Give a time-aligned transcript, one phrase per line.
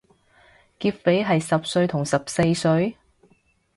[0.79, 2.97] 劫匪係十歲同十四歲？